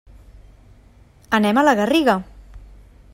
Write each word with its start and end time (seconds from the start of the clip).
Anem 1.39 1.61
a 1.61 1.65
la 1.69 1.77
Garriga. 1.81 2.17